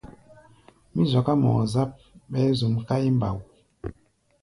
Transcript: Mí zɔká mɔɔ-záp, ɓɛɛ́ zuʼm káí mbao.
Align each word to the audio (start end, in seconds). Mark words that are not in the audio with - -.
Mí 0.93 1.01
zɔká 1.11 1.33
mɔɔ-záp, 1.41 1.91
ɓɛɛ́ 2.31 2.55
zuʼm 2.59 2.75
káí 2.87 3.07
mbao. 3.17 3.37